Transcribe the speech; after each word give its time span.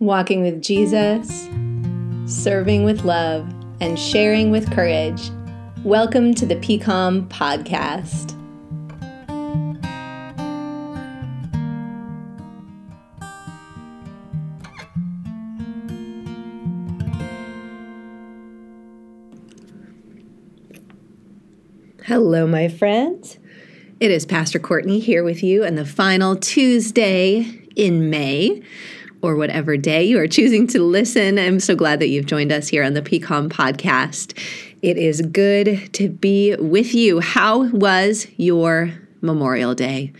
walking 0.00 0.40
with 0.40 0.62
Jesus, 0.62 1.28
serving 2.24 2.84
with 2.84 3.04
love, 3.04 3.46
and 3.82 3.98
sharing 3.98 4.50
with 4.50 4.72
courage. 4.72 5.30
Welcome 5.84 6.32
to 6.36 6.46
the 6.46 6.56
PCOM 6.56 7.28
podcast. 7.28 8.34
Hello, 22.04 22.46
my 22.46 22.68
friends. 22.68 23.36
It 24.00 24.10
is 24.10 24.24
Pastor 24.24 24.58
Courtney 24.58 24.98
here 24.98 25.22
with 25.22 25.42
you 25.42 25.66
on 25.66 25.74
the 25.74 25.84
final 25.84 26.36
Tuesday 26.36 27.66
in 27.76 28.08
May 28.08 28.62
or 29.22 29.36
whatever 29.36 29.76
day 29.76 30.04
you 30.04 30.18
are 30.18 30.26
choosing 30.26 30.66
to 30.68 30.82
listen. 30.82 31.38
I'm 31.38 31.60
so 31.60 31.74
glad 31.74 32.00
that 32.00 32.08
you've 32.08 32.26
joined 32.26 32.52
us 32.52 32.68
here 32.68 32.82
on 32.82 32.94
the 32.94 33.02
PCOM 33.02 33.48
podcast. 33.48 34.38
It 34.82 34.96
is 34.96 35.20
good 35.22 35.92
to 35.94 36.08
be 36.08 36.56
with 36.56 36.94
you. 36.94 37.20
How 37.20 37.68
was 37.70 38.26
your 38.36 38.92
Memorial 39.20 39.74
Day? 39.74 40.12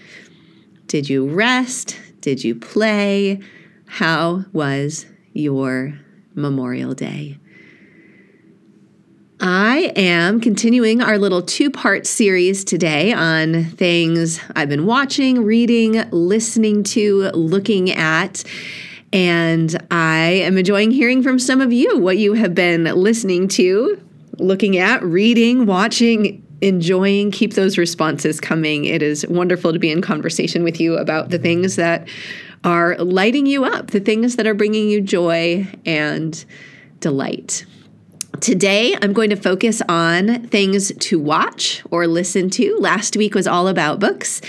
Did 0.87 1.09
you 1.09 1.29
rest? 1.29 1.99
Did 2.21 2.45
you 2.45 2.55
play? 2.55 3.41
How 3.87 4.45
was 4.53 5.07
your 5.33 5.99
Memorial 6.35 6.95
Day? 6.95 7.39
I 9.43 9.93
am 9.97 10.39
continuing 10.39 11.01
our 11.01 11.17
little 11.17 11.41
two 11.41 11.71
part 11.71 12.07
series 12.07 12.63
today 12.63 13.15
on 13.15 13.65
things 13.65 14.39
I've 14.55 14.69
been 14.69 14.85
watching, 14.85 15.45
reading, 15.45 16.05
listening 16.11 16.83
to, 16.85 17.31
looking 17.31 17.91
at. 17.91 18.45
And 19.13 19.77
I 19.91 20.43
am 20.45 20.57
enjoying 20.57 20.91
hearing 20.93 21.23
from 21.23 21.39
some 21.39 21.61
of 21.61 21.73
you 21.73 21.99
what 21.99 22.19
you 22.19 22.35
have 22.35 22.55
been 22.55 22.85
listening 22.85 23.49
to, 23.49 24.01
looking 24.39 24.79
at, 24.79 25.03
reading, 25.03 25.67
watching, 25.67 26.47
enjoying. 26.61 27.31
Keep 27.31 27.55
those 27.55 27.77
responses 27.77 28.41
coming. 28.41 28.85
It 28.85 29.03
is 29.03 29.27
wonderful 29.27 29.73
to 29.73 29.79
be 29.79 29.91
in 29.91 30.01
conversation 30.01 30.63
with 30.63 30.81
you 30.81 30.97
about 30.97 31.31
the 31.31 31.39
things 31.39 31.77
that 31.77 32.07
are 32.63 32.97
lighting 32.99 33.47
you 33.47 33.65
up, 33.65 33.91
the 33.91 34.01
things 34.01 34.37
that 34.37 34.47
are 34.47 34.55
bringing 34.55 34.89
you 34.89 35.01
joy 35.01 35.67
and 35.87 36.45
delight. 37.01 37.65
Today, 38.41 38.97
I'm 39.03 39.13
going 39.13 39.29
to 39.29 39.37
focus 39.37 39.83
on 39.87 40.47
things 40.47 40.93
to 40.99 41.19
watch 41.19 41.83
or 41.91 42.07
listen 42.07 42.49
to. 42.51 42.75
Last 42.79 43.15
week 43.15 43.35
was 43.35 43.47
all 43.47 43.69
about 43.69 44.01
books 44.01 44.41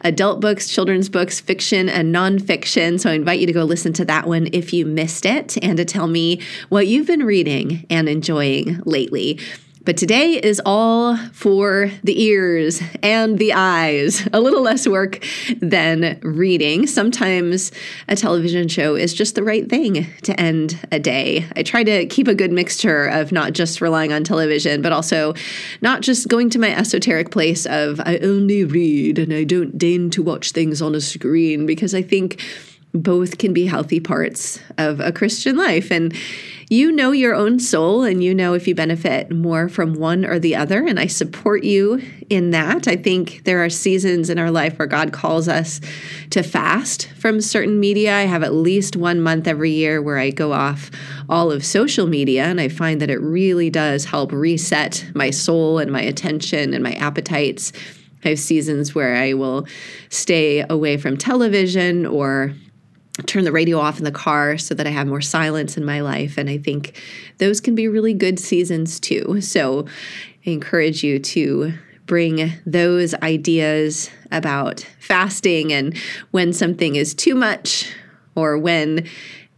adult 0.00 0.40
books, 0.40 0.68
children's 0.68 1.10
books, 1.10 1.40
fiction, 1.40 1.90
and 1.90 2.14
nonfiction. 2.14 2.98
So 2.98 3.10
I 3.10 3.14
invite 3.14 3.40
you 3.40 3.46
to 3.46 3.52
go 3.52 3.64
listen 3.64 3.92
to 3.94 4.04
that 4.06 4.26
one 4.26 4.48
if 4.52 4.72
you 4.72 4.86
missed 4.86 5.26
it 5.26 5.58
and 5.62 5.76
to 5.76 5.84
tell 5.84 6.06
me 6.06 6.40
what 6.70 6.86
you've 6.86 7.06
been 7.06 7.24
reading 7.24 7.86
and 7.90 8.08
enjoying 8.08 8.80
lately. 8.86 9.38
But 9.84 9.98
today 9.98 10.40
is 10.42 10.62
all 10.64 11.16
for 11.32 11.90
the 12.02 12.22
ears 12.22 12.80
and 13.02 13.38
the 13.38 13.52
eyes. 13.52 14.26
A 14.32 14.40
little 14.40 14.62
less 14.62 14.88
work 14.88 15.22
than 15.60 16.18
reading. 16.22 16.86
Sometimes 16.86 17.70
a 18.08 18.16
television 18.16 18.68
show 18.68 18.94
is 18.94 19.12
just 19.12 19.34
the 19.34 19.42
right 19.42 19.68
thing 19.68 20.06
to 20.22 20.40
end 20.40 20.78
a 20.90 20.98
day. 20.98 21.46
I 21.54 21.62
try 21.62 21.84
to 21.84 22.06
keep 22.06 22.28
a 22.28 22.34
good 22.34 22.50
mixture 22.50 23.06
of 23.06 23.30
not 23.30 23.52
just 23.52 23.82
relying 23.82 24.10
on 24.10 24.24
television, 24.24 24.80
but 24.80 24.92
also 24.92 25.34
not 25.82 26.00
just 26.00 26.28
going 26.28 26.48
to 26.50 26.58
my 26.58 26.74
esoteric 26.74 27.30
place 27.30 27.66
of 27.66 28.00
I 28.00 28.16
only 28.18 28.64
read 28.64 29.18
and 29.18 29.34
I 29.34 29.44
don't 29.44 29.76
deign 29.76 30.08
to 30.10 30.22
watch 30.22 30.52
things 30.52 30.80
on 30.80 30.94
a 30.94 31.00
screen 31.00 31.66
because 31.66 31.94
I 31.94 32.00
think 32.00 32.40
both 32.94 33.38
can 33.38 33.52
be 33.52 33.66
healthy 33.66 33.98
parts 33.98 34.60
of 34.78 35.00
a 35.00 35.10
Christian 35.10 35.56
life. 35.56 35.90
And 35.90 36.14
you 36.70 36.92
know 36.92 37.12
your 37.12 37.34
own 37.34 37.58
soul 37.58 38.04
and 38.04 38.22
you 38.22 38.34
know 38.34 38.54
if 38.54 38.66
you 38.66 38.74
benefit 38.74 39.30
more 39.30 39.68
from 39.68 39.94
one 39.94 40.24
or 40.24 40.38
the 40.38 40.56
other. 40.56 40.86
And 40.86 40.98
I 40.98 41.06
support 41.06 41.64
you 41.64 42.00
in 42.30 42.52
that. 42.52 42.88
I 42.88 42.96
think 42.96 43.42
there 43.44 43.62
are 43.64 43.68
seasons 43.68 44.30
in 44.30 44.38
our 44.38 44.50
life 44.50 44.78
where 44.78 44.86
God 44.86 45.12
calls 45.12 45.48
us 45.48 45.80
to 46.30 46.42
fast 46.42 47.10
from 47.18 47.40
certain 47.40 47.80
media. 47.80 48.14
I 48.14 48.22
have 48.22 48.42
at 48.42 48.54
least 48.54 48.96
one 48.96 49.20
month 49.20 49.46
every 49.46 49.72
year 49.72 50.00
where 50.00 50.18
I 50.18 50.30
go 50.30 50.52
off 50.52 50.90
all 51.28 51.50
of 51.50 51.66
social 51.66 52.06
media. 52.06 52.44
And 52.44 52.60
I 52.60 52.68
find 52.68 53.00
that 53.00 53.10
it 53.10 53.20
really 53.20 53.70
does 53.70 54.04
help 54.06 54.32
reset 54.32 55.04
my 55.14 55.30
soul 55.30 55.78
and 55.78 55.90
my 55.90 56.02
attention 56.02 56.72
and 56.72 56.82
my 56.82 56.92
appetites. 56.92 57.72
I 58.24 58.30
have 58.30 58.38
seasons 58.38 58.94
where 58.94 59.16
I 59.16 59.34
will 59.34 59.66
stay 60.08 60.64
away 60.70 60.96
from 60.96 61.18
television 61.18 62.06
or 62.06 62.54
turn 63.26 63.44
the 63.44 63.52
radio 63.52 63.78
off 63.78 63.98
in 63.98 64.04
the 64.04 64.12
car 64.12 64.58
so 64.58 64.74
that 64.74 64.86
I 64.86 64.90
have 64.90 65.06
more 65.06 65.20
silence 65.20 65.76
in 65.76 65.84
my 65.84 66.00
life. 66.00 66.36
And 66.36 66.50
I 66.50 66.58
think 66.58 67.00
those 67.38 67.60
can 67.60 67.74
be 67.74 67.86
really 67.86 68.14
good 68.14 68.38
seasons 68.38 68.98
too. 68.98 69.40
So 69.40 69.86
I 70.46 70.50
encourage 70.50 71.04
you 71.04 71.18
to 71.20 71.74
bring 72.06 72.52
those 72.66 73.14
ideas 73.14 74.10
about 74.30 74.80
fasting 74.98 75.72
and 75.72 75.96
when 76.32 76.52
something 76.52 76.96
is 76.96 77.14
too 77.14 77.34
much 77.34 77.90
or 78.34 78.58
when 78.58 79.08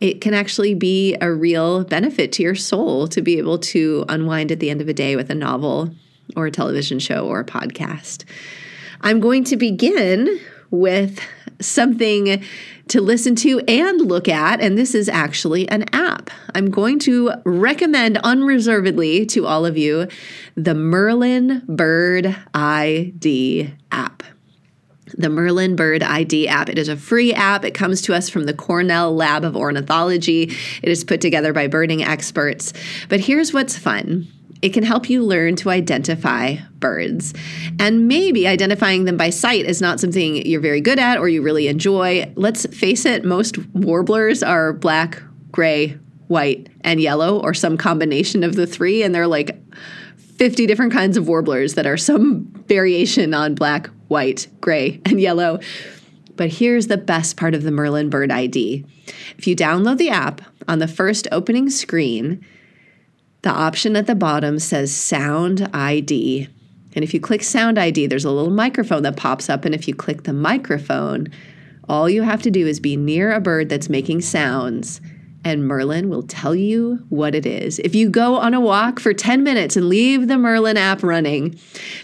it 0.00 0.20
can 0.20 0.34
actually 0.34 0.74
be 0.74 1.16
a 1.20 1.32
real 1.32 1.82
benefit 1.84 2.30
to 2.32 2.42
your 2.42 2.54
soul 2.54 3.08
to 3.08 3.22
be 3.22 3.38
able 3.38 3.58
to 3.58 4.04
unwind 4.08 4.52
at 4.52 4.60
the 4.60 4.70
end 4.70 4.80
of 4.80 4.88
a 4.88 4.92
day 4.92 5.16
with 5.16 5.30
a 5.30 5.34
novel 5.34 5.90
or 6.36 6.46
a 6.46 6.50
television 6.50 6.98
show 6.98 7.26
or 7.26 7.40
a 7.40 7.44
podcast. 7.44 8.24
I'm 9.00 9.20
going 9.20 9.44
to 9.44 9.56
begin 9.56 10.38
with 10.70 11.20
something 11.60 12.44
to 12.88 13.00
listen 13.00 13.34
to 13.36 13.60
and 13.60 14.00
look 14.00 14.28
at. 14.28 14.60
And 14.60 14.78
this 14.78 14.94
is 14.94 15.08
actually 15.08 15.68
an 15.68 15.84
app. 15.94 16.30
I'm 16.54 16.70
going 16.70 16.98
to 17.00 17.32
recommend 17.44 18.18
unreservedly 18.18 19.26
to 19.26 19.46
all 19.46 19.66
of 19.66 19.76
you 19.76 20.08
the 20.56 20.74
Merlin 20.74 21.62
Bird 21.66 22.36
ID 22.54 23.74
app 23.90 24.22
the 25.16 25.30
Merlin 25.30 25.76
Bird 25.76 26.02
ID 26.02 26.48
app. 26.48 26.68
It 26.68 26.78
is 26.78 26.88
a 26.88 26.96
free 26.96 27.32
app. 27.32 27.64
It 27.64 27.72
comes 27.72 28.02
to 28.02 28.14
us 28.14 28.28
from 28.28 28.44
the 28.44 28.52
Cornell 28.52 29.14
Lab 29.14 29.44
of 29.44 29.56
Ornithology. 29.56 30.54
It 30.82 30.88
is 30.88 31.04
put 31.04 31.20
together 31.20 31.52
by 31.52 31.68
birding 31.68 32.02
experts. 32.02 32.72
But 33.08 33.20
here's 33.20 33.52
what's 33.52 33.78
fun 33.78 34.28
it 34.62 34.70
can 34.70 34.84
help 34.84 35.08
you 35.10 35.22
learn 35.22 35.56
to 35.56 35.70
identify 35.70 36.56
birds. 36.78 37.34
And 37.78 38.08
maybe 38.08 38.46
identifying 38.46 39.04
them 39.04 39.16
by 39.16 39.30
sight 39.30 39.66
is 39.66 39.80
not 39.80 40.00
something 40.00 40.46
you're 40.46 40.60
very 40.60 40.80
good 40.80 40.98
at 40.98 41.18
or 41.18 41.28
you 41.28 41.42
really 41.42 41.68
enjoy. 41.68 42.30
Let's 42.36 42.66
face 42.66 43.04
it, 43.04 43.24
most 43.24 43.58
warblers 43.74 44.42
are 44.42 44.72
black, 44.72 45.22
gray, 45.52 45.98
white, 46.28 46.68
and 46.80 47.00
yellow, 47.00 47.40
or 47.40 47.54
some 47.54 47.76
combination 47.76 48.42
of 48.42 48.56
the 48.56 48.66
three. 48.66 49.02
And 49.02 49.14
they're 49.14 49.26
like 49.26 49.56
50 50.36 50.66
different 50.66 50.92
kinds 50.92 51.16
of 51.16 51.28
warblers 51.28 51.74
that 51.74 51.86
are 51.86 51.96
some 51.96 52.44
variation 52.66 53.32
on 53.34 53.54
black, 53.54 53.88
white, 54.08 54.48
gray, 54.60 55.00
and 55.04 55.20
yellow. 55.20 55.60
But 56.36 56.50
here's 56.50 56.88
the 56.88 56.98
best 56.98 57.36
part 57.36 57.54
of 57.54 57.62
the 57.62 57.70
Merlin 57.70 58.10
Bird 58.10 58.30
ID. 58.30 58.84
If 59.38 59.46
you 59.46 59.56
download 59.56 59.98
the 59.98 60.10
app 60.10 60.42
on 60.68 60.78
the 60.78 60.88
first 60.88 61.26
opening 61.32 61.70
screen, 61.70 62.44
the 63.46 63.52
option 63.52 63.94
at 63.94 64.08
the 64.08 64.16
bottom 64.16 64.58
says 64.58 64.92
Sound 64.92 65.70
ID. 65.72 66.48
And 66.96 67.04
if 67.04 67.14
you 67.14 67.20
click 67.20 67.44
Sound 67.44 67.78
ID, 67.78 68.08
there's 68.08 68.24
a 68.24 68.30
little 68.32 68.50
microphone 68.50 69.04
that 69.04 69.16
pops 69.16 69.48
up. 69.48 69.64
And 69.64 69.72
if 69.72 69.86
you 69.86 69.94
click 69.94 70.24
the 70.24 70.32
microphone, 70.32 71.28
all 71.88 72.10
you 72.10 72.22
have 72.22 72.42
to 72.42 72.50
do 72.50 72.66
is 72.66 72.80
be 72.80 72.96
near 72.96 73.32
a 73.32 73.40
bird 73.40 73.68
that's 73.68 73.88
making 73.88 74.22
sounds 74.22 75.00
and 75.46 75.64
Merlin 75.64 76.08
will 76.08 76.24
tell 76.24 76.56
you 76.56 76.98
what 77.08 77.32
it 77.32 77.46
is. 77.46 77.78
If 77.78 77.94
you 77.94 78.10
go 78.10 78.34
on 78.34 78.52
a 78.52 78.58
walk 78.60 78.98
for 78.98 79.14
10 79.14 79.44
minutes 79.44 79.76
and 79.76 79.88
leave 79.88 80.26
the 80.26 80.36
Merlin 80.36 80.76
app 80.76 81.04
running, 81.04 81.56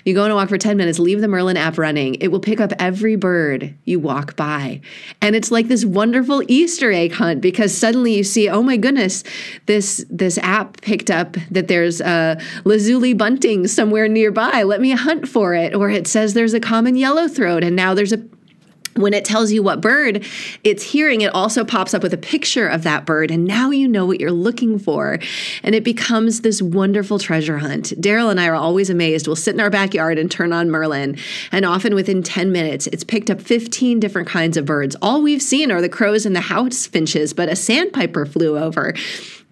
you 0.05 0.15
go 0.15 0.23
on 0.23 0.31
a 0.31 0.37
walk 0.37 0.49
for 0.49 0.59
10 0.59 0.77
minutes, 0.77 1.01
leave 1.01 1.21
the 1.21 1.27
Merlin 1.27 1.57
app 1.57 1.77
running, 1.77 2.15
it 2.21 2.29
will 2.29 2.39
pick 2.39 2.61
up 2.61 2.73
every 2.79 3.17
bird 3.17 3.75
you 3.85 3.99
walk 3.99 4.37
by. 4.37 4.81
And 5.21 5.35
it's 5.35 5.51
like 5.51 5.67
this 5.67 5.85
wonderful 5.85 6.45
Easter 6.47 6.93
egg 6.93 7.15
hunt 7.15 7.41
because 7.41 7.77
suddenly 7.77 8.15
you 8.15 8.23
see, 8.23 8.49
oh 8.49 8.63
my 8.63 8.77
goodness, 8.77 9.25
this 9.67 10.07
this 10.09 10.39
app 10.39 10.81
picked 10.81 11.11
up 11.11 11.37
that 11.51 11.67
there's 11.67 12.01
a 12.01 12.41
lazuli 12.63 13.13
bunting 13.13 13.67
somewhere 13.67 14.07
nearby. 14.07 14.63
Let 14.63 14.81
me 14.81 14.93
hunt 14.93 15.27
for 15.27 15.53
it. 15.53 15.75
Or 15.75 15.91
it 15.91 16.07
says 16.07 16.35
there's 16.35 16.55
a 16.55 16.61
common 16.61 16.95
yellow 16.95 17.27
throat 17.27 17.65
and 17.65 17.75
now 17.75 17.93
there's 17.93 18.13
a 18.13 18.23
when 18.95 19.15
it 19.15 19.25
tells 19.25 19.53
you 19.53 19.63
what 19.63 19.81
bird 19.81 20.25
it's 20.65 20.83
hearing, 20.83 21.23
it 21.23 21.35
also 21.35 21.65
pops 21.65 21.95
up 21.95 22.03
with 22.03 22.13
a 22.13 22.19
picture 22.19 22.69
of 22.69 22.83
that 22.83 23.05
bird. 23.05 23.31
And 23.31 23.45
now 23.45 23.71
you 23.71 23.89
know 23.89 24.05
what 24.05 24.21
you're 24.21 24.31
looking 24.31 24.79
for. 24.79 25.19
And 25.63 25.75
it 25.75 25.85
becomes 25.85 26.41
this 26.41 26.61
wonderful 26.61 27.19
treasure 27.19 27.59
hunt. 27.59 27.93
Daryl 28.01 28.31
and 28.31 28.41
I 28.41 28.49
are 28.49 28.55
always 28.55 28.91
amazed. 28.91 29.27
We'll 29.27 29.37
sit 29.37 29.55
in 29.55 29.61
our 29.61 29.71
backyard 29.71 30.19
and 30.19 30.31
turn 30.31 30.53
on 30.53 30.71
Merlin. 30.71 31.17
And 31.51 31.65
often 31.65 31.95
within 31.95 32.23
10 32.23 32.53
minutes, 32.53 32.87
it's 32.89 33.05
picked 33.05 33.31
up 33.31 33.41
15 33.41 34.01
different 34.01 34.29
kinds 34.29 34.57
of 34.57 34.65
birds. 34.65 34.97
All 35.01 35.23
we've 35.23 35.43
seen 35.43 35.71
are 35.73 35.81
the 35.81 35.89
crows 35.89 36.27
and 36.27 36.37
the 36.37 36.41
house 36.41 36.87
finches, 36.87 37.33
but 37.33 37.49
a 37.49 37.57
sandpiper 37.57 38.27
flew 38.27 38.59
over. 38.59 38.95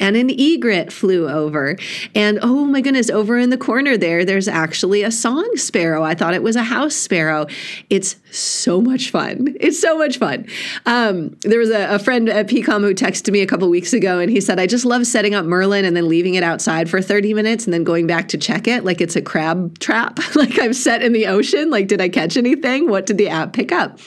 And 0.01 0.17
an 0.17 0.31
egret 0.31 0.93
flew 0.93 1.29
over. 1.29 1.77
And 2.15 2.39
oh 2.43 2.65
my 2.65 2.81
goodness, 2.81 3.11
over 3.11 3.39
in 3.39 3.51
the 3.51 3.59
corner 3.59 3.97
there, 3.97 4.25
there's 4.25 4.49
actually 4.49 5.03
a 5.03 5.11
song 5.11 5.49
sparrow. 5.57 6.03
I 6.03 6.15
thought 6.15 6.35
it 6.35 6.43
was 6.43 6.57
a 6.57 6.65
house 6.65 6.95
sparrow. 6.97 7.47
It's 7.91 8.17
so 8.33 8.81
much 8.81 9.11
fun. 9.11 9.57
It's 9.61 9.81
so 9.81 9.99
much 9.99 10.19
fun. 10.19 10.47
Um, 10.87 11.37
there 11.43 11.59
was 11.59 11.71
a, 11.71 11.95
a, 11.95 11.99
friend 11.99 12.29
at 12.29 12.49
PCOM 12.49 12.81
who 12.81 12.95
texted 12.95 13.31
me 13.33 13.41
a 13.41 13.47
couple 13.47 13.69
weeks 13.69 13.93
ago 13.93 14.19
and 14.19 14.31
he 14.31 14.41
said, 14.41 14.59
I 14.59 14.67
just 14.67 14.85
love 14.85 15.07
setting 15.07 15.35
up 15.35 15.45
Merlin 15.45 15.85
and 15.85 15.97
then 15.97 16.09
leaving 16.09 16.35
it 16.35 16.43
outside 16.43 16.89
for 16.89 17.03
30 17.03 17.35
minutes 17.35 17.67
and 17.67 17.75
then 17.75 17.85
going 17.85 18.07
back 18.07 18.29
to 18.29 18.39
check 18.39 18.67
it 18.67 18.85
like 18.85 19.01
it's 19.01 19.17
a 19.17 19.23
crab 19.23 19.79
trap, 19.79 20.19
like 20.35 20.59
I'm 20.59 20.73
set 20.73 21.03
in 21.03 21.13
the 21.13 21.27
ocean. 21.27 21.71
Like, 21.71 21.89
did 21.89 22.01
I 22.01 22.09
catch 22.09 22.37
anything? 22.37 22.89
What 22.89 23.07
did 23.07 23.19
the 23.19 23.29
app 23.29 23.53
pick 23.53 23.73
up? 23.73 23.99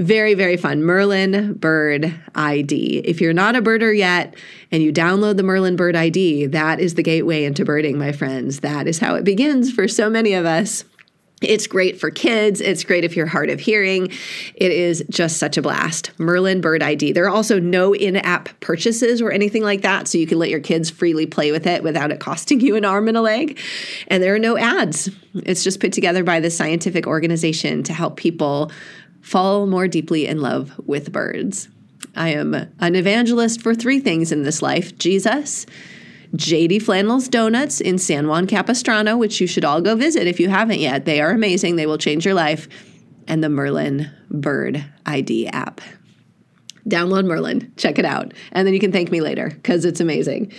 Very, 0.00 0.32
very 0.32 0.56
fun. 0.56 0.82
Merlin 0.82 1.52
Bird 1.52 2.18
ID. 2.34 3.02
If 3.04 3.20
you're 3.20 3.34
not 3.34 3.54
a 3.54 3.60
birder 3.60 3.94
yet 3.94 4.34
and 4.72 4.82
you 4.82 4.94
download 4.94 5.36
the 5.36 5.42
Merlin 5.42 5.76
Bird 5.76 5.94
ID, 5.94 6.46
that 6.46 6.80
is 6.80 6.94
the 6.94 7.02
gateway 7.02 7.44
into 7.44 7.66
birding, 7.66 7.98
my 7.98 8.10
friends. 8.10 8.60
That 8.60 8.88
is 8.88 8.98
how 8.98 9.14
it 9.16 9.24
begins 9.24 9.70
for 9.70 9.86
so 9.86 10.08
many 10.08 10.32
of 10.32 10.46
us. 10.46 10.86
It's 11.42 11.66
great 11.66 12.00
for 12.00 12.10
kids. 12.10 12.62
It's 12.62 12.82
great 12.82 13.04
if 13.04 13.14
you're 13.14 13.26
hard 13.26 13.50
of 13.50 13.60
hearing. 13.60 14.10
It 14.54 14.72
is 14.72 15.04
just 15.10 15.36
such 15.36 15.58
a 15.58 15.62
blast. 15.62 16.12
Merlin 16.18 16.62
Bird 16.62 16.82
ID. 16.82 17.12
There 17.12 17.24
are 17.24 17.30
also 17.30 17.60
no 17.60 17.94
in 17.94 18.16
app 18.16 18.48
purchases 18.60 19.20
or 19.20 19.30
anything 19.30 19.62
like 19.62 19.82
that, 19.82 20.08
so 20.08 20.16
you 20.16 20.26
can 20.26 20.38
let 20.38 20.48
your 20.48 20.60
kids 20.60 20.88
freely 20.88 21.26
play 21.26 21.52
with 21.52 21.66
it 21.66 21.82
without 21.82 22.10
it 22.10 22.20
costing 22.20 22.60
you 22.60 22.74
an 22.74 22.86
arm 22.86 23.06
and 23.06 23.18
a 23.18 23.22
leg. 23.22 23.58
And 24.08 24.22
there 24.22 24.34
are 24.34 24.38
no 24.38 24.56
ads. 24.56 25.10
It's 25.34 25.62
just 25.62 25.78
put 25.78 25.92
together 25.92 26.24
by 26.24 26.40
the 26.40 26.50
scientific 26.50 27.06
organization 27.06 27.82
to 27.82 27.92
help 27.92 28.16
people 28.16 28.70
fall 29.20 29.66
more 29.66 29.88
deeply 29.88 30.26
in 30.26 30.40
love 30.40 30.72
with 30.86 31.12
birds. 31.12 31.68
I 32.16 32.30
am 32.30 32.54
an 32.54 32.94
evangelist 32.94 33.62
for 33.62 33.74
three 33.74 34.00
things 34.00 34.32
in 34.32 34.42
this 34.42 34.62
life 34.62 34.96
Jesus 34.98 35.66
JD 36.34 36.80
Flannel's 36.82 37.28
Donuts 37.28 37.80
in 37.80 37.98
San 37.98 38.28
Juan 38.28 38.46
Capistrano, 38.46 39.16
which 39.16 39.40
you 39.40 39.48
should 39.48 39.64
all 39.64 39.80
go 39.80 39.96
visit 39.96 40.28
if 40.28 40.38
you 40.38 40.48
haven't 40.48 40.78
yet. 40.78 41.04
They 41.04 41.20
are 41.20 41.30
amazing, 41.30 41.76
they 41.76 41.86
will 41.86 41.98
change 41.98 42.24
your 42.24 42.34
life. 42.34 42.68
And 43.26 43.42
the 43.42 43.48
Merlin 43.48 44.10
Bird 44.30 44.84
ID 45.06 45.48
app 45.48 45.80
download 46.88 47.26
Merlin, 47.26 47.72
check 47.76 47.98
it 47.98 48.04
out, 48.04 48.32
and 48.52 48.66
then 48.66 48.74
you 48.74 48.80
can 48.80 48.92
thank 48.92 49.10
me 49.10 49.20
later 49.20 49.50
because 49.50 49.84
it's 49.84 50.00
amazing. 50.00 50.52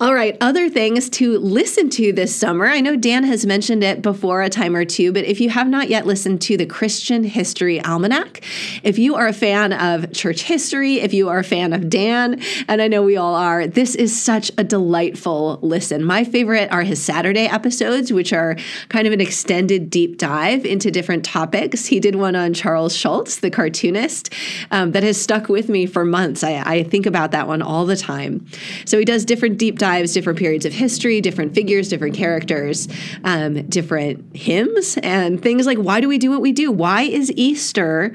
All 0.00 0.14
right, 0.14 0.36
other 0.40 0.68
things 0.68 1.08
to 1.10 1.38
listen 1.38 1.90
to 1.90 2.12
this 2.12 2.34
summer. 2.34 2.66
I 2.66 2.80
know 2.80 2.96
Dan 2.96 3.24
has 3.24 3.46
mentioned 3.46 3.82
it 3.82 4.02
before 4.02 4.42
a 4.42 4.48
time 4.48 4.74
or 4.74 4.84
two, 4.84 5.12
but 5.12 5.24
if 5.24 5.40
you 5.40 5.50
have 5.50 5.68
not 5.68 5.88
yet 5.88 6.06
listened 6.06 6.40
to 6.42 6.56
the 6.56 6.66
Christian 6.66 7.24
History 7.24 7.82
Almanac, 7.84 8.42
if 8.82 8.98
you 8.98 9.14
are 9.16 9.26
a 9.26 9.32
fan 9.32 9.72
of 9.72 10.12
church 10.12 10.42
history, 10.42 11.00
if 11.00 11.12
you 11.12 11.28
are 11.28 11.38
a 11.38 11.44
fan 11.44 11.72
of 11.72 11.90
Dan, 11.90 12.40
and 12.68 12.80
I 12.80 12.88
know 12.88 13.02
we 13.02 13.16
all 13.16 13.34
are, 13.34 13.66
this 13.66 13.94
is 13.94 14.18
such 14.18 14.50
a 14.56 14.64
delightful 14.64 15.58
listen. 15.62 16.04
My 16.04 16.24
favorite 16.24 16.70
are 16.72 16.82
his 16.82 17.02
Saturday 17.02 17.46
episodes, 17.46 18.12
which 18.12 18.32
are 18.32 18.56
kind 18.88 19.06
of 19.06 19.12
an 19.12 19.20
extended 19.20 19.90
deep 19.90 20.18
dive 20.18 20.64
into 20.64 20.90
different 20.90 21.24
topics. 21.24 21.86
He 21.86 22.00
did 22.00 22.14
one 22.14 22.36
on 22.36 22.54
Charles 22.54 22.96
Schulz, 22.96 23.40
the 23.40 23.50
cartoonist, 23.50 24.32
um, 24.70 24.92
that 24.92 25.02
has 25.02 25.20
stuck 25.20 25.48
with 25.48 25.57
with 25.58 25.68
me 25.68 25.86
for 25.86 26.04
months. 26.04 26.44
I, 26.44 26.62
I 26.64 26.82
think 26.84 27.04
about 27.04 27.32
that 27.32 27.48
one 27.48 27.62
all 27.62 27.84
the 27.84 27.96
time. 27.96 28.46
So 28.84 28.96
he 28.96 29.04
does 29.04 29.24
different 29.24 29.58
deep 29.58 29.76
dives, 29.76 30.12
different 30.12 30.38
periods 30.38 30.64
of 30.64 30.72
history, 30.72 31.20
different 31.20 31.52
figures, 31.52 31.88
different 31.88 32.14
characters, 32.14 32.86
um, 33.24 33.66
different 33.68 34.36
hymns, 34.36 34.96
and 35.02 35.42
things 35.42 35.66
like 35.66 35.78
why 35.78 36.00
do 36.00 36.08
we 36.08 36.18
do 36.18 36.30
what 36.30 36.40
we 36.40 36.52
do? 36.52 36.70
Why 36.70 37.02
is 37.02 37.32
Easter? 37.32 38.14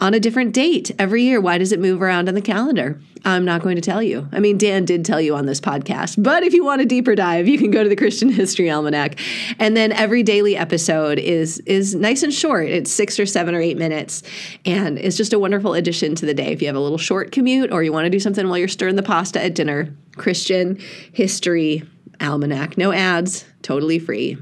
On 0.00 0.14
a 0.14 0.20
different 0.20 0.52
date 0.52 0.90
every 0.98 1.22
year. 1.22 1.40
Why 1.40 1.58
does 1.58 1.72
it 1.72 1.80
move 1.80 2.02
around 2.02 2.28
on 2.28 2.34
the 2.34 2.42
calendar? 2.42 3.00
I'm 3.24 3.44
not 3.44 3.62
going 3.62 3.76
to 3.76 3.82
tell 3.82 4.02
you. 4.02 4.28
I 4.32 4.40
mean, 4.40 4.58
Dan 4.58 4.84
did 4.84 5.04
tell 5.04 5.20
you 5.20 5.34
on 5.34 5.46
this 5.46 5.60
podcast, 5.60 6.22
but 6.22 6.42
if 6.42 6.52
you 6.52 6.62
want 6.62 6.82
a 6.82 6.84
deeper 6.84 7.14
dive, 7.14 7.48
you 7.48 7.56
can 7.56 7.70
go 7.70 7.82
to 7.82 7.88
the 7.88 7.96
Christian 7.96 8.28
History 8.32 8.70
Almanac. 8.70 9.18
And 9.58 9.76
then 9.76 9.92
every 9.92 10.22
daily 10.22 10.56
episode 10.56 11.18
is 11.18 11.58
is 11.60 11.94
nice 11.94 12.22
and 12.22 12.34
short. 12.34 12.68
It's 12.68 12.90
6 12.90 13.18
or 13.18 13.26
7 13.26 13.54
or 13.54 13.60
8 13.60 13.78
minutes 13.78 14.22
and 14.66 14.98
it's 14.98 15.16
just 15.16 15.32
a 15.32 15.38
wonderful 15.38 15.74
addition 15.74 16.14
to 16.16 16.26
the 16.26 16.34
day 16.34 16.52
if 16.52 16.60
you 16.60 16.68
have 16.68 16.76
a 16.76 16.80
little 16.80 16.98
short 16.98 17.32
commute 17.32 17.72
or 17.72 17.82
you 17.82 17.92
want 17.92 18.04
to 18.04 18.10
do 18.10 18.20
something 18.20 18.48
while 18.48 18.58
you're 18.58 18.68
stirring 18.68 18.96
the 18.96 19.02
pasta 19.02 19.42
at 19.42 19.54
dinner. 19.54 19.94
Christian 20.16 20.78
History 21.12 21.82
Almanac. 22.20 22.76
No 22.76 22.92
ads, 22.92 23.44
totally 23.62 23.98
free. 23.98 24.36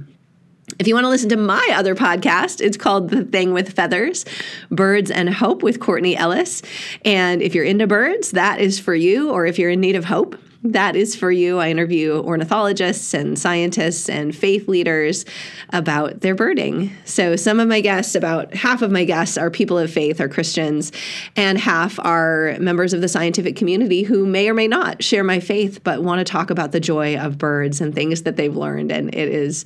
If 0.78 0.88
you 0.88 0.94
want 0.94 1.04
to 1.04 1.10
listen 1.10 1.28
to 1.30 1.36
my 1.36 1.72
other 1.74 1.94
podcast, 1.94 2.60
it's 2.60 2.76
called 2.76 3.10
The 3.10 3.24
Thing 3.24 3.52
with 3.52 3.74
Feathers 3.74 4.24
Birds 4.70 5.10
and 5.10 5.28
Hope 5.28 5.62
with 5.62 5.80
Courtney 5.80 6.16
Ellis. 6.16 6.62
And 7.04 7.42
if 7.42 7.54
you're 7.54 7.64
into 7.64 7.86
birds, 7.86 8.30
that 8.32 8.60
is 8.60 8.78
for 8.78 8.94
you. 8.94 9.30
Or 9.30 9.44
if 9.44 9.58
you're 9.58 9.70
in 9.70 9.80
need 9.80 9.96
of 9.96 10.04
hope, 10.04 10.36
that 10.64 10.94
is 10.94 11.16
for 11.16 11.30
you. 11.30 11.58
I 11.58 11.70
interview 11.70 12.22
ornithologists 12.22 13.14
and 13.14 13.36
scientists 13.36 14.08
and 14.08 14.34
faith 14.34 14.68
leaders 14.68 15.24
about 15.70 16.20
their 16.20 16.36
birding. 16.36 16.92
So, 17.04 17.34
some 17.34 17.58
of 17.58 17.66
my 17.66 17.80
guests, 17.80 18.14
about 18.14 18.54
half 18.54 18.80
of 18.80 18.92
my 18.92 19.02
guests, 19.04 19.36
are 19.36 19.50
people 19.50 19.76
of 19.76 19.90
faith 19.90 20.20
or 20.20 20.28
Christians, 20.28 20.92
and 21.34 21.58
half 21.58 21.98
are 21.98 22.56
members 22.60 22.92
of 22.92 23.00
the 23.00 23.08
scientific 23.08 23.56
community 23.56 24.04
who 24.04 24.24
may 24.24 24.48
or 24.48 24.54
may 24.54 24.68
not 24.68 25.02
share 25.02 25.24
my 25.24 25.40
faith, 25.40 25.82
but 25.82 26.04
want 26.04 26.20
to 26.20 26.24
talk 26.24 26.50
about 26.50 26.70
the 26.70 26.80
joy 26.80 27.16
of 27.16 27.38
birds 27.38 27.80
and 27.80 27.92
things 27.92 28.22
that 28.22 28.36
they've 28.36 28.56
learned. 28.56 28.92
And 28.92 29.12
it 29.12 29.28
is 29.28 29.64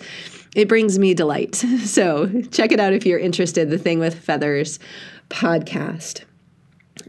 it 0.57 0.69
brings 0.69 0.99
me 0.99 1.15
delight. 1.15 1.63
So 1.87 2.43
check 2.51 2.73
it 2.73 2.81
out 2.81 2.93
if 2.93 3.07
you're 3.07 3.19
interested. 3.19 3.71
The 3.71 3.79
Thing 3.79 4.01
with 4.01 4.19
Feathers 4.19 4.79
podcast. 5.29 6.25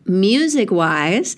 Music 0.06 0.70
wise, 0.70 1.36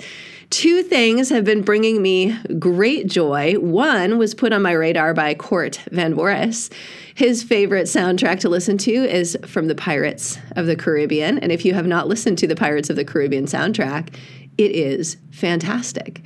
two 0.50 0.84
things 0.84 1.30
have 1.30 1.46
been 1.46 1.62
bringing 1.62 2.02
me 2.02 2.38
great 2.58 3.08
joy. 3.08 3.54
One 3.54 4.18
was 4.18 4.36
put 4.36 4.52
on 4.52 4.62
my 4.62 4.72
radar 4.72 5.14
by 5.14 5.36
Court 5.36 5.82
Van 5.92 6.14
Voris. 6.14 6.72
His 7.16 7.44
favorite 7.44 7.86
soundtrack 7.86 8.40
to 8.42 8.50
listen 8.50 8.78
to 8.80 8.92
is 8.92 9.38
from 9.46 9.68
the 9.68 9.76
Pirates 9.76 10.38
of 10.56 10.66
the 10.66 10.76
Caribbean. 10.76 11.38
And 11.40 11.52
if 11.52 11.64
you 11.64 11.74
have 11.74 11.88
not 11.88 12.08
listened 12.08 12.38
to 12.40 12.48
the 12.48 12.56
Pirates 12.56 12.90
of 12.90 12.96
the 12.96 13.06
Caribbean 13.06 13.46
soundtrack, 13.46 14.16
it 14.58 14.72
is 14.72 15.18
fantastic. 15.32 16.26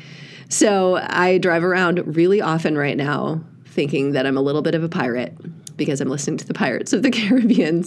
So 0.49 0.95
I 1.01 1.37
drive 1.37 1.63
around 1.63 2.15
really 2.15 2.41
often 2.41 2.77
right 2.77 2.97
now 2.97 3.43
thinking 3.65 4.13
that 4.13 4.25
I'm 4.25 4.37
a 4.37 4.41
little 4.41 4.61
bit 4.61 4.75
of 4.75 4.83
a 4.83 4.89
pirate 4.89 5.37
because 5.75 6.01
I'm 6.01 6.09
listening 6.09 6.37
to 6.37 6.47
the 6.47 6.53
Pirates 6.53 6.93
of 6.93 7.03
the 7.03 7.11
Caribbean. 7.11 7.83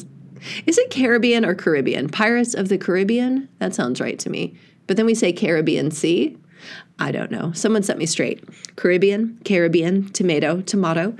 Is 0.66 0.78
it 0.78 0.90
Caribbean 0.90 1.44
or 1.44 1.54
Caribbean? 1.54 2.08
Pirates 2.08 2.54
of 2.54 2.68
the 2.68 2.78
Caribbean? 2.78 3.48
That 3.58 3.74
sounds 3.74 4.00
right 4.00 4.18
to 4.18 4.30
me. 4.30 4.54
But 4.86 4.96
then 4.96 5.06
we 5.06 5.14
say 5.14 5.32
Caribbean 5.32 5.90
Sea. 5.90 6.36
I 6.98 7.12
don't 7.12 7.30
know. 7.30 7.52
Someone 7.52 7.82
set 7.82 7.98
me 7.98 8.06
straight. 8.06 8.42
Caribbean, 8.76 9.38
Caribbean, 9.44 10.10
tomato, 10.12 10.60
tomato. 10.62 11.16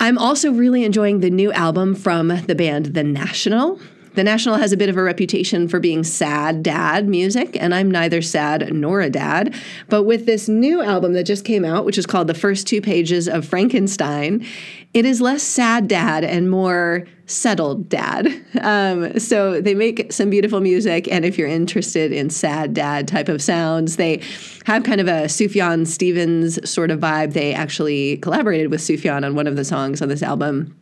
I'm 0.00 0.18
also 0.18 0.52
really 0.52 0.84
enjoying 0.84 1.20
the 1.20 1.30
new 1.30 1.52
album 1.52 1.94
from 1.94 2.28
the 2.28 2.54
band 2.54 2.86
The 2.86 3.04
National. 3.04 3.78
The 4.14 4.22
National 4.22 4.56
has 4.56 4.72
a 4.72 4.76
bit 4.76 4.90
of 4.90 4.96
a 4.98 5.02
reputation 5.02 5.68
for 5.68 5.80
being 5.80 6.04
sad 6.04 6.62
dad 6.62 7.08
music, 7.08 7.56
and 7.58 7.74
I'm 7.74 7.90
neither 7.90 8.20
sad 8.20 8.72
nor 8.74 9.00
a 9.00 9.08
dad. 9.08 9.54
But 9.88 10.02
with 10.02 10.26
this 10.26 10.48
new 10.48 10.82
album 10.82 11.14
that 11.14 11.24
just 11.24 11.46
came 11.46 11.64
out, 11.64 11.86
which 11.86 11.96
is 11.96 12.04
called 12.04 12.26
The 12.26 12.34
First 12.34 12.66
Two 12.66 12.82
Pages 12.82 13.26
of 13.26 13.46
Frankenstein, 13.46 14.46
it 14.92 15.06
is 15.06 15.22
less 15.22 15.42
sad 15.42 15.88
dad 15.88 16.24
and 16.24 16.50
more 16.50 17.06
settled 17.26 17.88
dad. 17.88 18.28
Um, 18.62 19.18
so 19.18 19.60
they 19.60 19.74
make 19.74 20.12
some 20.12 20.30
beautiful 20.30 20.60
music, 20.60 21.08
and 21.10 21.24
if 21.24 21.36
you're 21.36 21.48
interested 21.48 22.12
in 22.12 22.30
sad 22.30 22.74
dad 22.74 23.08
type 23.08 23.28
of 23.28 23.42
sounds, 23.42 23.96
they 23.96 24.22
have 24.66 24.84
kind 24.84 25.00
of 25.00 25.08
a 25.08 25.24
Sufjan 25.24 25.84
Stevens 25.84 26.70
sort 26.70 26.92
of 26.92 27.00
vibe. 27.00 27.32
They 27.32 27.54
actually 27.54 28.18
collaborated 28.18 28.70
with 28.70 28.80
Sufjan 28.80 29.24
on 29.24 29.34
one 29.34 29.48
of 29.48 29.56
the 29.56 29.64
songs 29.64 30.00
on 30.00 30.08
this 30.08 30.22
album. 30.22 30.76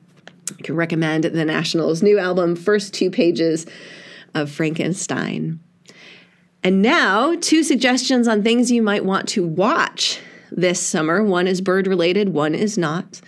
I 0.59 0.62
can 0.62 0.76
recommend 0.76 1.25
the 1.25 1.45
Nationals' 1.45 2.02
new 2.02 2.19
album, 2.19 2.57
First 2.57 2.95
Two 2.95 3.11
Pages 3.11 3.66
of 4.35 4.50
Frankenstein. 4.50 5.61
And 6.62 6.83
now, 6.83 7.35
two 7.37 7.62
suggestions 7.62 8.28
on 8.28 8.42
things 8.42 8.71
you 8.71 8.83
might 8.83 9.04
want 9.04 9.28
to 9.30 9.47
watch 9.47 10.21
this 10.50 10.80
summer. 10.80 11.23
One 11.23 11.47
is 11.47 11.61
bird 11.61 11.87
related, 11.87 12.30
one 12.30 12.54
is 12.54 12.76
not. 12.76 13.21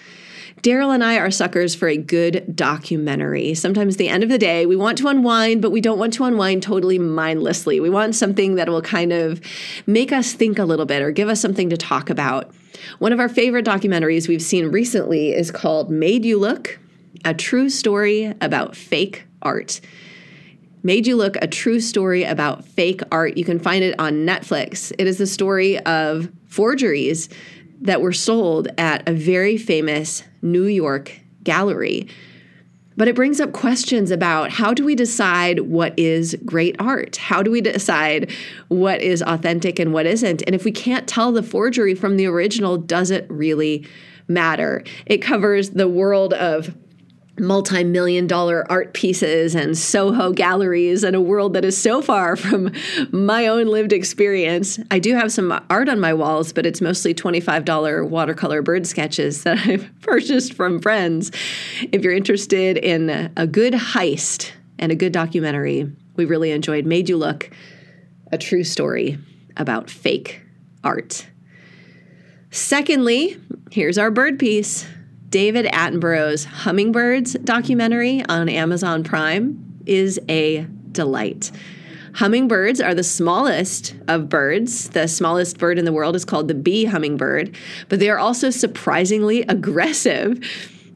Daryl 0.62 0.94
and 0.94 1.02
I 1.02 1.16
are 1.16 1.30
suckers 1.30 1.74
for 1.74 1.88
a 1.88 1.96
good 1.96 2.54
documentary. 2.54 3.52
Sometimes, 3.54 3.94
at 3.94 3.98
the 3.98 4.08
end 4.08 4.22
of 4.22 4.28
the 4.28 4.38
day, 4.38 4.64
we 4.64 4.76
want 4.76 4.96
to 4.98 5.08
unwind, 5.08 5.60
but 5.60 5.72
we 5.72 5.80
don't 5.80 5.98
want 5.98 6.12
to 6.14 6.24
unwind 6.24 6.62
totally 6.62 7.00
mindlessly. 7.00 7.80
We 7.80 7.90
want 7.90 8.14
something 8.14 8.54
that 8.54 8.68
will 8.68 8.82
kind 8.82 9.12
of 9.12 9.40
make 9.86 10.12
us 10.12 10.34
think 10.34 10.60
a 10.60 10.64
little 10.64 10.86
bit 10.86 11.02
or 11.02 11.10
give 11.10 11.28
us 11.28 11.40
something 11.40 11.68
to 11.70 11.76
talk 11.76 12.10
about. 12.10 12.54
One 13.00 13.12
of 13.12 13.18
our 13.18 13.28
favorite 13.28 13.64
documentaries 13.64 14.28
we've 14.28 14.42
seen 14.42 14.66
recently 14.68 15.32
is 15.32 15.50
called 15.50 15.90
Made 15.90 16.24
You 16.24 16.38
Look 16.38 16.78
a 17.24 17.34
true 17.34 17.70
story 17.70 18.34
about 18.40 18.76
fake 18.76 19.24
art. 19.42 19.80
Made 20.82 21.06
You 21.06 21.16
Look, 21.16 21.36
a 21.36 21.46
true 21.46 21.80
story 21.80 22.24
about 22.24 22.64
fake 22.64 23.02
art. 23.12 23.36
You 23.36 23.44
can 23.44 23.60
find 23.60 23.84
it 23.84 23.94
on 24.00 24.26
Netflix. 24.26 24.92
It 24.98 25.06
is 25.06 25.18
the 25.18 25.26
story 25.26 25.78
of 25.80 26.28
forgeries 26.48 27.28
that 27.82 28.00
were 28.00 28.12
sold 28.12 28.68
at 28.78 29.08
a 29.08 29.12
very 29.12 29.56
famous 29.56 30.24
New 30.40 30.64
York 30.64 31.20
gallery. 31.44 32.08
But 32.96 33.08
it 33.08 33.16
brings 33.16 33.40
up 33.40 33.52
questions 33.52 34.10
about 34.10 34.50
how 34.50 34.74
do 34.74 34.84
we 34.84 34.94
decide 34.94 35.60
what 35.60 35.98
is 35.98 36.36
great 36.44 36.76
art? 36.78 37.16
How 37.16 37.42
do 37.42 37.50
we 37.50 37.60
decide 37.60 38.30
what 38.68 39.00
is 39.00 39.22
authentic 39.22 39.78
and 39.78 39.92
what 39.92 40.06
isn't? 40.06 40.42
And 40.46 40.54
if 40.54 40.64
we 40.64 40.72
can't 40.72 41.08
tell 41.08 41.32
the 41.32 41.42
forgery 41.42 41.94
from 41.94 42.16
the 42.16 42.26
original, 42.26 42.76
does 42.76 43.10
it 43.10 43.26
really 43.30 43.86
matter? 44.28 44.84
It 45.06 45.18
covers 45.18 45.70
the 45.70 45.88
world 45.88 46.34
of 46.34 46.76
multi 47.38 47.82
million 47.82 48.26
dollar 48.26 48.70
art 48.70 48.92
pieces 48.92 49.54
and 49.54 49.76
Soho 49.76 50.32
galleries 50.32 51.02
and 51.02 51.16
a 51.16 51.20
world 51.20 51.54
that 51.54 51.64
is 51.64 51.76
so 51.76 52.02
far 52.02 52.36
from 52.36 52.72
my 53.10 53.46
own 53.46 53.66
lived 53.66 53.92
experience. 53.92 54.78
I 54.90 54.98
do 54.98 55.14
have 55.14 55.32
some 55.32 55.58
art 55.70 55.88
on 55.88 55.98
my 55.98 56.14
walls, 56.14 56.52
but 56.52 56.66
it's 56.66 56.80
mostly 56.80 57.14
$25 57.14 58.08
watercolor 58.08 58.62
bird 58.62 58.86
sketches 58.86 59.44
that 59.44 59.58
I've 59.66 59.90
purchased 60.00 60.54
from 60.54 60.80
friends. 60.80 61.30
If 61.92 62.02
you're 62.02 62.12
interested 62.12 62.76
in 62.76 63.32
a 63.36 63.46
good 63.46 63.74
heist 63.74 64.52
and 64.78 64.92
a 64.92 64.96
good 64.96 65.12
documentary, 65.12 65.90
we 66.16 66.24
really 66.24 66.50
enjoyed 66.50 66.86
Made 66.86 67.08
You 67.08 67.16
Look, 67.16 67.50
a 68.30 68.38
true 68.38 68.64
story 68.64 69.18
about 69.56 69.90
fake 69.90 70.42
art. 70.84 71.26
Secondly, 72.50 73.40
here's 73.70 73.96
our 73.96 74.10
bird 74.10 74.38
piece. 74.38 74.86
David 75.32 75.64
Attenborough's 75.72 76.44
Hummingbirds 76.44 77.32
documentary 77.42 78.22
on 78.28 78.50
Amazon 78.50 79.02
Prime 79.02 79.80
is 79.86 80.20
a 80.28 80.66
delight. 80.92 81.50
Hummingbirds 82.16 82.82
are 82.82 82.92
the 82.92 83.02
smallest 83.02 83.94
of 84.08 84.28
birds. 84.28 84.90
The 84.90 85.08
smallest 85.08 85.56
bird 85.56 85.78
in 85.78 85.86
the 85.86 85.92
world 85.92 86.16
is 86.16 86.26
called 86.26 86.48
the 86.48 86.54
bee 86.54 86.84
hummingbird, 86.84 87.56
but 87.88 87.98
they 87.98 88.10
are 88.10 88.18
also 88.18 88.50
surprisingly 88.50 89.40
aggressive 89.48 90.38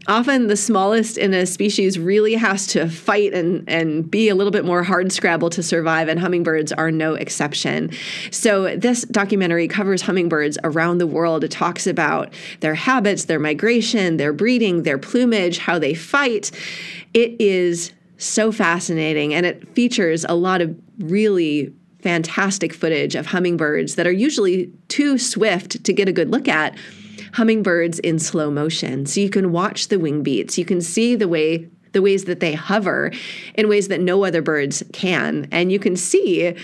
often 0.08 0.46
the 0.46 0.56
smallest 0.56 1.18
in 1.18 1.34
a 1.34 1.46
species 1.46 1.98
really 1.98 2.34
has 2.34 2.66
to 2.68 2.88
fight 2.88 3.34
and, 3.34 3.68
and 3.68 4.10
be 4.10 4.28
a 4.28 4.34
little 4.34 4.50
bit 4.50 4.64
more 4.64 4.82
hard 4.82 5.12
scrabble 5.12 5.50
to 5.50 5.62
survive, 5.62 6.08
and 6.08 6.20
hummingbirds 6.20 6.72
are 6.72 6.90
no 6.90 7.14
exception. 7.14 7.90
So, 8.30 8.76
this 8.76 9.02
documentary 9.02 9.68
covers 9.68 10.02
hummingbirds 10.02 10.58
around 10.64 10.98
the 10.98 11.06
world. 11.06 11.44
It 11.44 11.50
talks 11.50 11.86
about 11.86 12.32
their 12.60 12.74
habits, 12.74 13.24
their 13.24 13.40
migration, 13.40 14.16
their 14.16 14.32
breeding, 14.32 14.82
their 14.82 14.98
plumage, 14.98 15.58
how 15.58 15.78
they 15.78 15.94
fight. 15.94 16.50
It 17.14 17.40
is 17.40 17.92
so 18.18 18.52
fascinating, 18.52 19.34
and 19.34 19.44
it 19.44 19.68
features 19.74 20.24
a 20.28 20.34
lot 20.34 20.60
of 20.60 20.76
really 20.98 21.72
fantastic 22.00 22.72
footage 22.72 23.14
of 23.14 23.26
hummingbirds 23.26 23.96
that 23.96 24.06
are 24.06 24.12
usually 24.12 24.70
too 24.88 25.18
swift 25.18 25.82
to 25.82 25.92
get 25.92 26.08
a 26.08 26.12
good 26.12 26.30
look 26.30 26.46
at 26.46 26.76
hummingbirds 27.34 27.98
in 28.00 28.18
slow 28.18 28.50
motion. 28.50 29.06
So 29.06 29.20
you 29.20 29.30
can 29.30 29.52
watch 29.52 29.88
the 29.88 29.98
wing 29.98 30.22
beats. 30.22 30.58
You 30.58 30.64
can 30.64 30.80
see 30.80 31.16
the 31.16 31.28
way 31.28 31.68
the 31.92 32.02
ways 32.02 32.24
that 32.24 32.40
they 32.40 32.52
hover 32.52 33.10
in 33.54 33.68
ways 33.68 33.88
that 33.88 34.00
no 34.00 34.24
other 34.24 34.42
birds 34.42 34.82
can. 34.92 35.48
And 35.50 35.72
you 35.72 35.78
can 35.78 35.96
see 35.96 36.54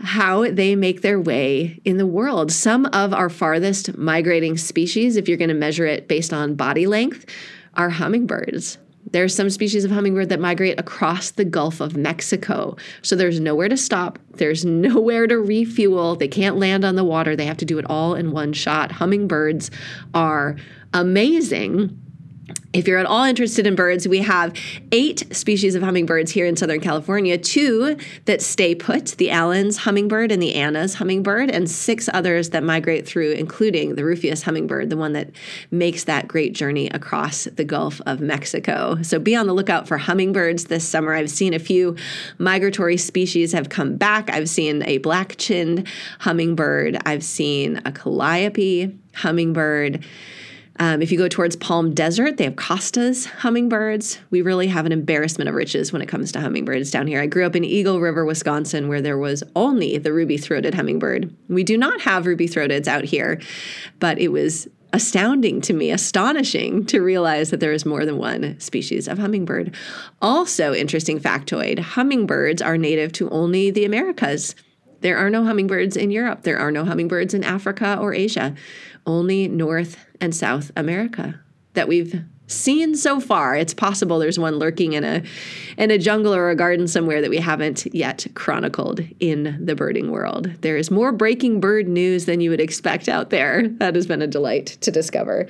how 0.00 0.50
they 0.50 0.74
make 0.74 1.02
their 1.02 1.20
way 1.20 1.80
in 1.84 1.98
the 1.98 2.06
world. 2.06 2.50
Some 2.50 2.86
of 2.86 3.14
our 3.14 3.30
farthest 3.30 3.96
migrating 3.96 4.56
species, 4.56 5.16
if 5.16 5.28
you're 5.28 5.38
going 5.38 5.48
to 5.48 5.54
measure 5.54 5.86
it 5.86 6.08
based 6.08 6.32
on 6.32 6.56
body 6.56 6.86
length, 6.86 7.26
are 7.74 7.90
hummingbirds. 7.90 8.78
There's 9.10 9.34
some 9.34 9.50
species 9.50 9.84
of 9.84 9.90
hummingbird 9.90 10.28
that 10.30 10.40
migrate 10.40 10.78
across 10.78 11.30
the 11.30 11.44
Gulf 11.44 11.80
of 11.80 11.96
Mexico. 11.96 12.76
So 13.02 13.16
there's 13.16 13.40
nowhere 13.40 13.68
to 13.68 13.76
stop, 13.76 14.18
there's 14.34 14.64
nowhere 14.64 15.26
to 15.26 15.38
refuel. 15.38 16.16
They 16.16 16.28
can't 16.28 16.56
land 16.56 16.84
on 16.84 16.96
the 16.96 17.04
water. 17.04 17.36
They 17.36 17.46
have 17.46 17.56
to 17.58 17.64
do 17.64 17.78
it 17.78 17.86
all 17.88 18.14
in 18.14 18.32
one 18.32 18.52
shot. 18.52 18.92
Hummingbirds 18.92 19.70
are 20.14 20.56
amazing 20.92 22.00
if 22.72 22.86
you're 22.86 22.98
at 22.98 23.06
all 23.06 23.24
interested 23.24 23.66
in 23.66 23.74
birds, 23.74 24.06
we 24.06 24.18
have 24.18 24.52
eight 24.92 25.34
species 25.34 25.74
of 25.74 25.82
hummingbirds 25.82 26.30
here 26.30 26.46
in 26.46 26.56
Southern 26.56 26.80
California, 26.80 27.38
two 27.38 27.96
that 28.26 28.42
stay 28.42 28.74
put 28.74 29.06
the 29.16 29.30
Allen's 29.30 29.78
hummingbird 29.78 30.30
and 30.30 30.42
the 30.42 30.54
Anna's 30.54 30.94
hummingbird, 30.94 31.50
and 31.50 31.70
six 31.70 32.08
others 32.12 32.50
that 32.50 32.62
migrate 32.62 33.06
through, 33.06 33.32
including 33.32 33.94
the 33.94 34.04
Rufous 34.04 34.42
hummingbird, 34.42 34.90
the 34.90 34.96
one 34.96 35.14
that 35.14 35.30
makes 35.70 36.04
that 36.04 36.28
great 36.28 36.54
journey 36.54 36.88
across 36.90 37.44
the 37.44 37.64
Gulf 37.64 38.00
of 38.04 38.20
Mexico. 38.20 38.98
So 39.02 39.18
be 39.18 39.34
on 39.34 39.46
the 39.46 39.54
lookout 39.54 39.88
for 39.88 39.96
hummingbirds 39.96 40.66
this 40.66 40.86
summer. 40.86 41.14
I've 41.14 41.30
seen 41.30 41.54
a 41.54 41.58
few 41.58 41.96
migratory 42.38 42.98
species 42.98 43.52
have 43.52 43.70
come 43.70 43.96
back. 43.96 44.28
I've 44.30 44.50
seen 44.50 44.82
a 44.82 44.98
black 44.98 45.36
chinned 45.38 45.88
hummingbird, 46.20 46.98
I've 47.06 47.24
seen 47.24 47.80
a 47.84 47.92
calliope 47.92 48.94
hummingbird. 49.14 50.04
Um, 50.78 51.00
if 51.00 51.10
you 51.10 51.18
go 51.18 51.28
towards 51.28 51.56
Palm 51.56 51.94
Desert, 51.94 52.36
they 52.36 52.44
have 52.44 52.56
Costa's 52.56 53.26
hummingbirds. 53.26 54.18
We 54.30 54.42
really 54.42 54.66
have 54.66 54.86
an 54.86 54.92
embarrassment 54.92 55.48
of 55.48 55.54
riches 55.54 55.92
when 55.92 56.02
it 56.02 56.08
comes 56.08 56.32
to 56.32 56.40
hummingbirds 56.40 56.90
down 56.90 57.06
here. 57.06 57.20
I 57.20 57.26
grew 57.26 57.46
up 57.46 57.56
in 57.56 57.64
Eagle 57.64 58.00
River, 58.00 58.24
Wisconsin, 58.24 58.88
where 58.88 59.00
there 59.00 59.18
was 59.18 59.42
only 59.54 59.98
the 59.98 60.12
ruby 60.12 60.36
throated 60.36 60.74
hummingbird. 60.74 61.34
We 61.48 61.64
do 61.64 61.78
not 61.78 62.02
have 62.02 62.26
ruby 62.26 62.48
throateds 62.48 62.86
out 62.86 63.04
here, 63.04 63.40
but 64.00 64.18
it 64.18 64.28
was 64.28 64.68
astounding 64.92 65.60
to 65.60 65.72
me, 65.72 65.90
astonishing 65.90 66.86
to 66.86 67.00
realize 67.00 67.50
that 67.50 67.60
there 67.60 67.72
is 67.72 67.84
more 67.84 68.04
than 68.04 68.18
one 68.18 68.58
species 68.60 69.08
of 69.08 69.18
hummingbird. 69.18 69.74
Also, 70.22 70.72
interesting 70.72 71.20
factoid 71.20 71.78
hummingbirds 71.78 72.62
are 72.62 72.78
native 72.78 73.12
to 73.12 73.28
only 73.30 73.70
the 73.70 73.84
Americas. 73.84 74.54
There 75.06 75.18
are 75.18 75.30
no 75.30 75.44
hummingbirds 75.44 75.96
in 75.96 76.10
Europe. 76.10 76.42
There 76.42 76.58
are 76.58 76.72
no 76.72 76.84
hummingbirds 76.84 77.32
in 77.32 77.44
Africa 77.44 77.96
or 77.96 78.12
Asia 78.12 78.56
only 79.06 79.46
North 79.46 80.04
and 80.20 80.34
South 80.34 80.72
America 80.74 81.38
that 81.74 81.86
we've 81.86 82.24
seen 82.48 82.96
so 82.96 83.20
far. 83.20 83.54
It's 83.54 83.72
possible 83.72 84.18
there's 84.18 84.36
one 84.36 84.56
lurking 84.56 84.94
in 84.94 85.04
a 85.04 85.22
in 85.78 85.92
a 85.92 85.98
jungle 85.98 86.34
or 86.34 86.50
a 86.50 86.56
garden 86.56 86.88
somewhere 86.88 87.20
that 87.20 87.30
we 87.30 87.38
haven't 87.38 87.86
yet 87.94 88.26
chronicled 88.34 89.00
in 89.20 89.64
the 89.64 89.76
birding 89.76 90.10
world. 90.10 90.50
There 90.62 90.76
is 90.76 90.90
more 90.90 91.12
breaking 91.12 91.60
bird 91.60 91.86
news 91.86 92.24
than 92.24 92.40
you 92.40 92.50
would 92.50 92.60
expect 92.60 93.08
out 93.08 93.30
there. 93.30 93.68
That 93.68 93.94
has 93.94 94.08
been 94.08 94.22
a 94.22 94.26
delight 94.26 94.76
to 94.80 94.90
discover. 94.90 95.46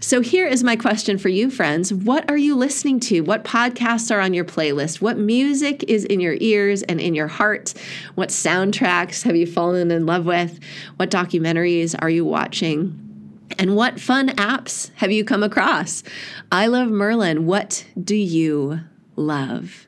So 0.00 0.20
here 0.20 0.46
is 0.46 0.62
my 0.62 0.76
question 0.76 1.16
for 1.16 1.30
you 1.30 1.50
friends. 1.50 1.92
What 1.92 2.30
are 2.30 2.36
you 2.36 2.54
listening 2.54 3.00
to? 3.00 3.22
What 3.22 3.42
podcasts 3.42 4.14
are 4.14 4.20
on 4.20 4.34
your 4.34 4.44
playlist? 4.44 5.00
What 5.00 5.16
music 5.16 5.84
is 5.84 6.04
in 6.04 6.20
your 6.20 6.36
ears 6.40 6.82
and 6.82 7.00
in 7.00 7.14
your 7.14 7.28
heart? 7.28 7.72
What 8.14 8.28
soundtracks 8.28 9.22
have 9.22 9.34
you 9.34 9.46
fallen 9.46 9.90
in 9.90 10.04
love 10.04 10.26
with? 10.26 10.60
What 10.96 11.10
documentaries 11.10 11.94
are 11.98 12.10
you 12.10 12.24
watching? 12.24 13.00
And 13.58 13.76
what 13.76 14.00
fun 14.00 14.28
apps 14.30 14.90
have 14.96 15.12
you 15.12 15.24
come 15.24 15.42
across? 15.42 16.02
I 16.52 16.66
love 16.66 16.88
Merlin. 16.88 17.46
What 17.46 17.86
do 18.02 18.16
you 18.16 18.80
love? 19.16 19.83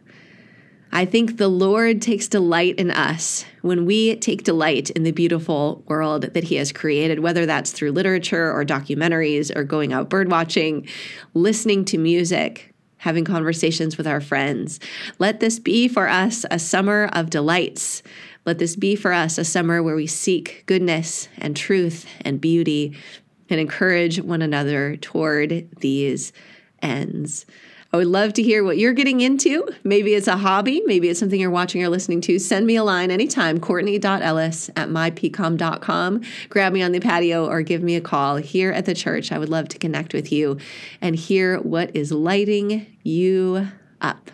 I 0.93 1.05
think 1.05 1.37
the 1.37 1.49
Lord 1.49 2.01
takes 2.01 2.29
delight 2.29 2.77
in 2.77 2.91
us 2.91 3.45
when 3.63 3.85
we 3.85 4.17
take 4.17 4.45
delight 4.45 4.91
in 4.91 5.03
the 5.03 5.11
beautiful 5.11 5.83
world 5.87 6.23
that 6.23 6.45
He 6.45 6.57
has 6.57 6.73
created, 6.73 7.19
whether 7.19 7.45
that's 7.45 7.73
through 7.73 7.93
literature 7.93 8.51
or 8.51 8.65
documentaries 8.65 9.55
or 9.55 9.65
going 9.65 9.93
out 9.93 10.09
birdwatching, 10.09 10.89
listening 11.35 11.85
to 11.87 11.99
music, 11.99 12.73
having 12.99 13.25
conversations 13.25 13.99
with 13.99 14.07
our 14.07 14.21
friends. 14.21 14.81
Let 15.19 15.41
this 15.41 15.59
be 15.59 15.87
for 15.89 16.09
us 16.09 16.47
a 16.51 16.59
summer 16.59 17.11
of 17.13 17.31
delights. 17.31 18.03
Let 18.45 18.59
this 18.59 18.77
be 18.77 18.97
for 18.97 19.13
us 19.13 19.39
a 19.39 19.45
summer 19.45 19.83
where 19.83 19.97
we 19.97 20.07
seek 20.07 20.63
goodness 20.67 21.29
and 21.39 21.57
truth 21.57 22.07
and 22.23 22.41
beauty 22.41 22.97
and 23.51 23.61
encourage 23.61 24.21
one 24.21 24.43
another 24.43 24.97
toward 24.97 25.69
these 25.81 26.33
ends. 26.81 27.45
I 27.97 28.01
would 28.01 28.09
love 28.09 28.35
to 28.35 28.43
hear 28.43 28.63
what 28.63 28.77
you're 28.77 28.93
getting 28.93 29.23
into. 29.23 29.67
Maybe 29.83 30.13
it's 30.13 30.27
a 30.27 30.37
hobby, 30.37 30.83
maybe 30.85 31.09
it's 31.09 31.19
something 31.19 31.41
you're 31.41 31.49
watching 31.49 31.83
or 31.83 31.89
listening 31.89 32.21
to. 32.21 32.39
Send 32.39 32.67
me 32.67 32.77
a 32.77 32.85
line 32.85 33.11
anytime, 33.11 33.59
courtney.ellis 33.59 34.69
at 34.77 34.91
mypcom.com. 34.91 36.21
Grab 36.51 36.75
me 36.75 36.83
on 36.83 36.93
the 36.93 37.01
patio 37.01 37.47
or 37.47 37.63
give 37.63 37.83
me 37.83 37.97
a 37.97 38.03
call 38.03 38.37
here 38.37 38.71
at 38.71 38.85
the 38.85 38.93
church. 38.93 39.33
I 39.33 39.39
would 39.39 39.49
love 39.49 39.69
to 39.69 39.79
connect 39.79 40.13
with 40.13 40.31
you 40.31 40.59
and 41.01 41.17
hear 41.17 41.59
what 41.59 41.97
is 41.97 42.13
lighting 42.13 42.87
you 43.03 43.69
up. 44.03 44.31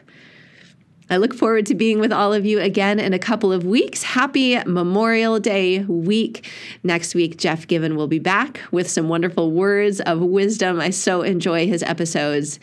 I 1.09 1.19
look 1.19 1.33
forward 1.33 1.67
to 1.67 1.77
being 1.77 2.01
with 2.01 2.13
all 2.13 2.33
of 2.33 2.45
you 2.45 2.59
again 2.59 2.99
in 2.99 3.13
a 3.13 3.19
couple 3.21 3.53
of 3.53 3.65
weeks. 3.65 4.03
Happy 4.03 4.59
Memorial 4.65 5.39
Day 5.39 5.85
week. 5.85 6.51
Next 6.83 7.15
week, 7.15 7.37
Jeff 7.37 7.69
Given 7.69 7.95
will 7.95 8.09
be 8.09 8.19
back 8.19 8.61
with 8.73 8.91
some 8.91 9.09
wonderful 9.09 9.53
words 9.53 10.01
of 10.01 10.19
wisdom. 10.19 10.81
I 10.81 10.91
so 10.91 11.23
enjoy 11.23 11.69
his 11.69 11.85
episodes. 11.85 12.59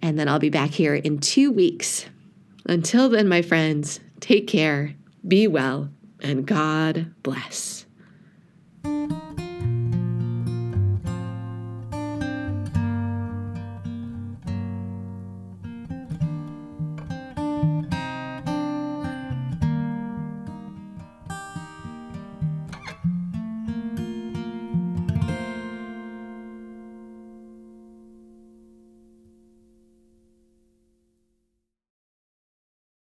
And 0.00 0.18
then 0.18 0.28
I'll 0.28 0.38
be 0.38 0.50
back 0.50 0.70
here 0.70 0.94
in 0.94 1.18
two 1.18 1.50
weeks. 1.50 2.06
Until 2.66 3.08
then, 3.08 3.28
my 3.28 3.42
friends, 3.42 4.00
take 4.20 4.46
care, 4.46 4.94
be 5.26 5.46
well, 5.46 5.90
and 6.20 6.46
God 6.46 7.12
bless. 7.22 7.86